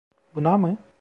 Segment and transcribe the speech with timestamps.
[0.35, 0.77] Buna mı?